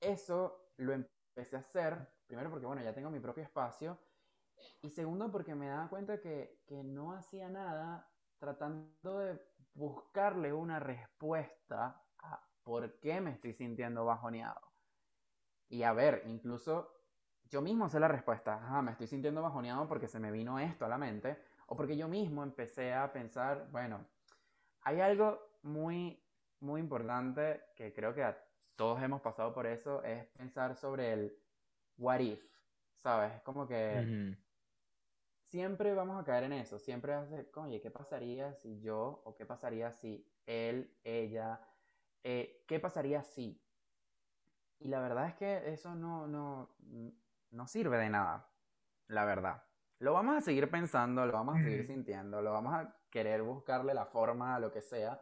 [0.00, 3.98] eso lo empecé a hacer, primero porque, bueno, ya tengo mi propio espacio,
[4.80, 10.78] y segundo porque me daba cuenta que, que no hacía nada tratando de buscarle una
[10.78, 14.60] respuesta a por qué me estoy sintiendo bajoneado.
[15.68, 16.92] Y a ver, incluso
[17.48, 18.60] yo mismo sé la respuesta.
[18.62, 21.38] Ah, me estoy sintiendo bajoneado porque se me vino esto a la mente.
[21.66, 24.06] O porque yo mismo empecé a pensar, bueno,
[24.82, 26.22] hay algo muy,
[26.60, 28.34] muy importante que creo que
[28.76, 31.38] todos hemos pasado por eso, es pensar sobre el
[31.98, 32.42] what if,
[32.96, 33.34] ¿sabes?
[33.34, 34.36] Es como que
[35.52, 39.20] siempre vamos a caer en eso, siempre vas a decir, oye, ¿qué pasaría si yo
[39.26, 41.60] o qué pasaría si él, ella,
[42.24, 43.62] eh, qué pasaría si?
[44.78, 46.74] Y la verdad es que eso no, no,
[47.50, 48.48] no sirve de nada,
[49.08, 49.62] la verdad.
[49.98, 53.92] Lo vamos a seguir pensando, lo vamos a seguir sintiendo, lo vamos a querer buscarle
[53.92, 55.20] la forma a lo que sea,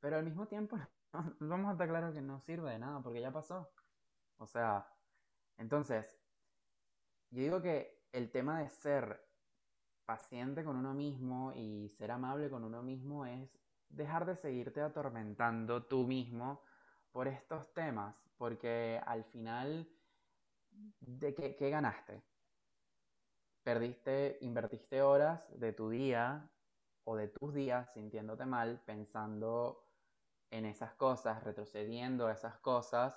[0.00, 0.76] pero al mismo tiempo
[1.38, 3.70] vamos a estar claro que no sirve de nada porque ya pasó.
[4.38, 4.92] O sea,
[5.56, 6.20] entonces,
[7.30, 9.27] yo digo que el tema de ser
[10.08, 13.46] paciente con uno mismo y ser amable con uno mismo es
[13.90, 16.62] dejar de seguirte atormentando tú mismo
[17.12, 19.86] por estos temas, porque al final,
[21.00, 22.22] ¿de qué, ganaste?
[23.62, 26.48] Perdiste, invertiste horas de tu día
[27.04, 29.84] o de tus días sintiéndote mal, pensando
[30.50, 33.14] en esas cosas, retrocediendo a esas cosas,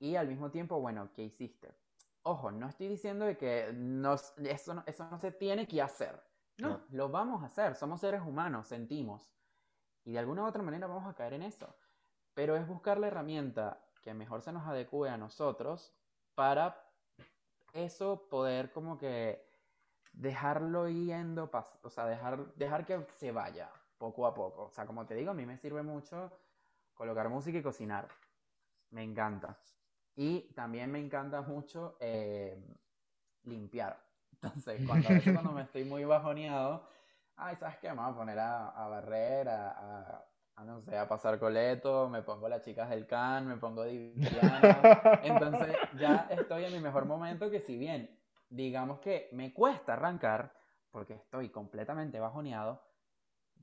[0.00, 1.81] y al mismo tiempo, bueno, ¿qué hiciste?
[2.24, 3.68] Ojo, no estoy diciendo de que
[4.44, 6.22] eso, no, eso no se tiene que hacer.
[6.58, 9.32] No, lo vamos a hacer, somos seres humanos, sentimos.
[10.04, 11.74] Y de alguna u otra manera vamos a caer en eso.
[12.34, 15.92] Pero es buscar la herramienta que mejor se nos adecue a nosotros
[16.34, 16.84] para
[17.72, 19.44] eso poder como que
[20.12, 21.50] dejarlo yendo,
[21.82, 24.64] o sea, dejar, dejar que se vaya poco a poco.
[24.64, 26.30] O sea, como te digo, a mí me sirve mucho
[26.94, 28.08] colocar música y cocinar.
[28.90, 29.56] Me encanta.
[30.14, 32.62] Y también me encanta mucho eh,
[33.44, 33.98] limpiar.
[34.32, 36.86] Entonces, cuando, a veces cuando me estoy muy bajoneado,
[37.36, 37.88] ay, ¿sabes qué?
[37.90, 40.24] Me voy a poner a, a barrer, a,
[40.56, 45.20] a, no sé, a pasar coleto, me pongo las chicas del can, me pongo diviana.
[45.22, 50.52] Entonces, ya estoy en mi mejor momento que si bien digamos que me cuesta arrancar
[50.90, 52.82] porque estoy completamente bajoneado,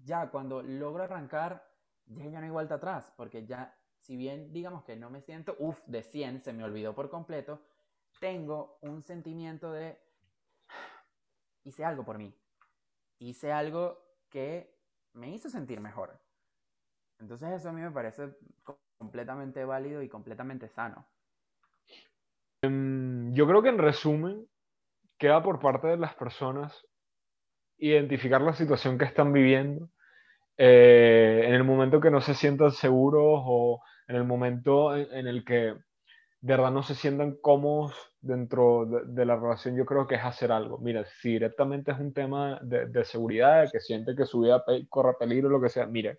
[0.04, 1.64] ya cuando logro arrancar,
[2.08, 5.56] ya, ya no hay vuelta atrás, porque ya, si bien digamos que no me siento,
[5.60, 7.62] uff, de 100, se me olvidó por completo,
[8.20, 9.98] tengo un sentimiento de,
[11.64, 12.34] hice algo por mí,
[13.20, 14.76] hice algo que
[15.14, 16.20] me hizo sentir mejor.
[17.20, 18.36] Entonces eso a mí me parece
[18.98, 21.06] completamente válido y completamente sano.
[22.62, 24.48] Em, yo creo que en resumen,
[25.18, 26.86] queda por parte de las personas
[27.78, 29.90] identificar la situación que están viviendo
[30.62, 35.46] eh, en el momento que no se sientan seguros o en el momento en, el
[35.46, 35.78] que de
[36.42, 40.78] verdad no se sientan cómodos dentro de, la relación, yo creo que es hacer algo.
[40.80, 45.48] Mira, si directamente es un tema de, seguridad, que siente que su vida corre peligro,
[45.48, 46.18] lo que sea, mire,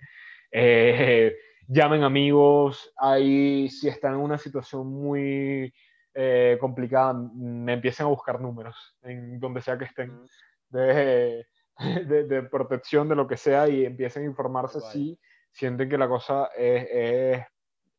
[0.50, 1.36] eh,
[1.68, 5.70] llamen amigos, ahí si están en una situación muy
[6.14, 10.18] eh, complicada, me empiecen a buscar números en donde sea que estén.
[10.70, 11.44] De,
[12.06, 15.18] de, protección, de lo que sea, y empiecen a informarse si
[15.50, 17.42] sienten que la cosa es,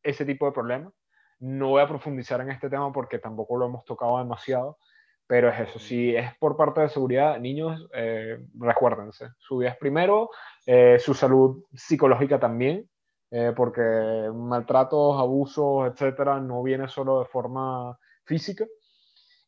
[0.02, 0.92] ese tipo de problema.
[1.40, 4.78] No voy a profundizar en este tema porque tampoco lo hemos tocado demasiado,
[5.26, 9.76] pero es eso, si es por parte de seguridad, niños, eh, recuérdense, su vida es
[9.76, 10.30] primero,
[10.66, 12.88] eh, su salud psicológica también,
[13.30, 18.66] eh, porque maltratos, abusos, etcétera, no viene solo de forma física.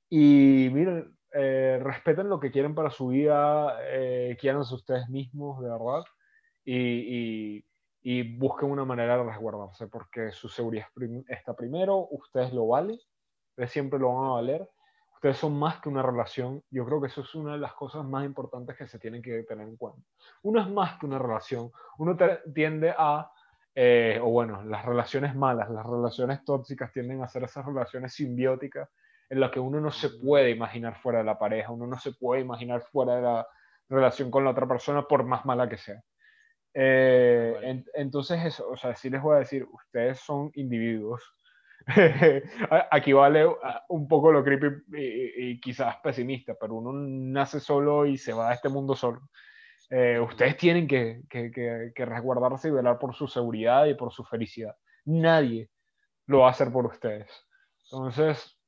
[0.09, 4.37] Y miren, eh, respeten lo que quieren para su vida, eh,
[4.71, 6.05] ustedes mismos, de verdad,
[6.65, 7.65] y,
[8.39, 10.87] busquen una manera de resguardarse, porque su seguridad
[11.27, 13.01] está primero, ustedes lo valen,
[13.51, 14.71] ustedes siempre lo van a valer,
[15.15, 18.05] ustedes son más que una relación, yo creo que eso es una de las cosas
[18.05, 20.03] más importantes que se tienen que tener en cuenta.
[20.43, 22.17] Uno es más que una relación, uno
[22.55, 23.29] tiende a
[23.75, 28.89] eh, o bueno, las relaciones malas, las relaciones tóxicas tienden a ser esas relaciones simbióticas
[29.31, 32.13] en las que uno no se puede imaginar fuera de la pareja, uno no se
[32.13, 33.47] puede imaginar fuera de la
[33.89, 36.03] relación con la otra persona por más mala que sea.
[36.75, 41.23] Eh, entonces, eso, o sea, sí les voy a decir, ustedes son individuos.
[42.91, 43.47] Aquí vale
[43.89, 44.67] un poco lo creepy
[44.97, 49.29] y, quizás pesimista, pero uno nace solo y se va a este mundo solo.
[49.91, 51.51] Eh, ustedes tienen que, que,
[51.95, 54.75] que, resguardarse y velar por su seguridad y por su felicidad.
[55.05, 55.69] Nadie
[56.27, 57.31] lo va a hacer por ustedes.
[57.85, 58.59] Entonces,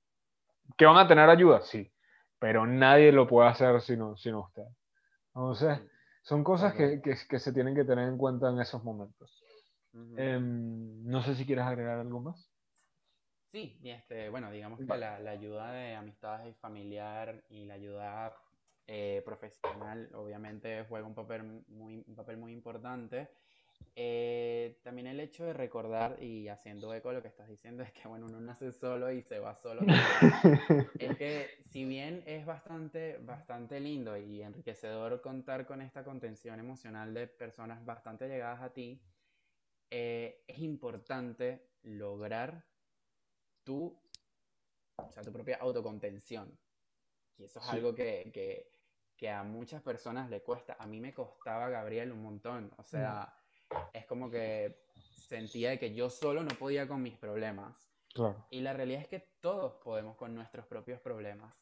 [0.77, 1.62] ¿que van a tener ayuda?
[1.62, 1.93] Sí,
[2.39, 4.75] pero nadie lo puede hacer sino, sino ustedes.
[5.35, 5.81] Entonces,
[6.23, 9.43] son cosas que, que, se tienen que tener en cuenta en esos momentos.
[10.17, 12.51] Em, no sé si quieres agregar algo más.
[13.53, 17.75] Sí, y este, bueno, digamos que la, la, ayuda de amistades y familiar y la
[17.75, 18.37] ayuda
[18.89, 23.31] eh, profesional obviamente juega un papel muy, un papel muy importante.
[23.99, 28.07] Eh, también el hecho de recordar, y haciendo eco lo que estás diciendo, es que
[28.07, 29.81] bueno, uno nace solo y se va solo.
[30.99, 37.14] es que si bien es bastante, bastante lindo y enriquecedor contar con esta contención emocional
[37.14, 39.01] de personas bastante llegadas a ti,
[39.91, 42.66] eh, es importante lograr
[43.64, 43.99] tu,
[44.97, 46.59] o sea, tu propia autocontención.
[47.39, 48.70] Y eso es algo que, que,
[49.16, 50.77] que a muchas personas le cuesta.
[50.79, 52.72] A mí me costaba, Gabriel, un montón.
[52.77, 53.33] O sea,
[53.93, 54.79] es como que
[55.29, 57.75] sentía que yo solo no podía con mis problemas.
[58.51, 61.55] Y la realidad es que todos podemos con nuestros propios problemas.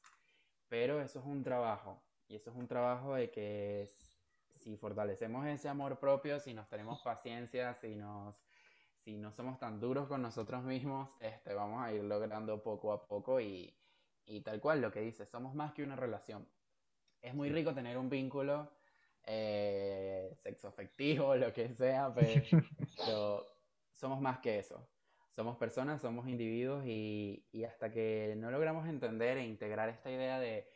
[0.68, 2.00] Pero eso es un trabajo.
[2.28, 3.88] Y eso es un trabajo de que
[4.52, 8.36] si fortalecemos ese amor propio, si nos tenemos paciencia, si nos
[9.00, 13.06] si no somos tan duros con nosotros mismos, este, vamos a ir logrando poco a
[13.06, 13.76] poco y,
[14.24, 16.48] y tal cual lo que dice, somos más que una relación
[17.24, 18.70] es muy rico tener un vínculo
[19.26, 23.46] eh, sexo afectivo, lo que sea, pero,
[23.92, 24.88] somos más que eso.
[25.30, 30.38] Somos personas, somos individuos y, y, hasta que no logramos entender e integrar esta idea
[30.38, 30.68] de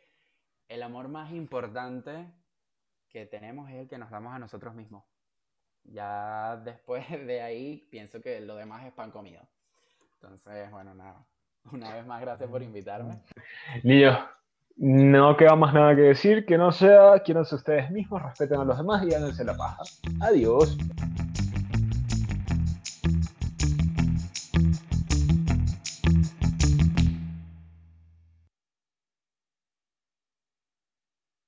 [0.67, 2.27] el amor más importante
[3.09, 5.03] que tenemos es el que nos damos a nosotros mismos.
[5.83, 9.47] Ya después de ahí pienso que lo demás es pan comido.
[10.13, 11.25] Entonces, bueno, nada.
[11.71, 13.21] Una vez más, gracias por invitarme.
[13.83, 14.17] Niño,
[14.79, 18.77] no queda más nada que decir, que no sea, quieran ustedes mismos, respeten a los
[18.77, 19.83] demás y háganse la paja.
[20.21, 20.77] Adiós.